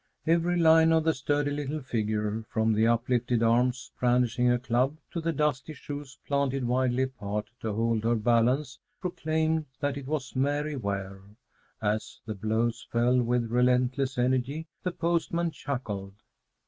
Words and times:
Every 0.25 0.57
line 0.57 0.91
of 0.93 1.03
the 1.03 1.13
sturdy 1.13 1.51
little 1.51 1.83
figure, 1.83 2.43
from 2.49 2.73
the 2.73 2.87
uplifted 2.87 3.43
arms 3.43 3.91
brandishing 3.99 4.49
a 4.49 4.57
club 4.57 4.97
to 5.11 5.21
the 5.21 5.31
dusty 5.31 5.75
shoes 5.75 6.17
planted 6.25 6.63
widely 6.65 7.03
apart 7.03 7.51
to 7.59 7.71
hold 7.71 8.03
her 8.03 8.15
balance, 8.15 8.79
proclaimed 8.99 9.67
that 9.79 9.97
it 9.97 10.07
was 10.07 10.35
Mary 10.35 10.75
Ware. 10.75 11.21
As 11.83 12.19
the 12.25 12.33
blows 12.33 12.87
fell 12.91 13.21
with 13.21 13.51
relentless 13.51 14.17
energy, 14.17 14.65
the 14.81 14.91
postman 14.91 15.51
chuckled. 15.51 16.15